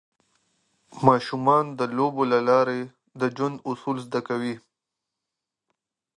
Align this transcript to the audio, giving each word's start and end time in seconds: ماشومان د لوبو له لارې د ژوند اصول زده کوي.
ماشومان 1.07 1.65
د 1.79 1.81
لوبو 1.97 2.23
له 2.33 2.39
لارې 2.49 2.79
د 3.19 3.21
ژوند 3.35 3.57
اصول 3.69 3.97
زده 4.05 4.21
کوي. 4.27 4.55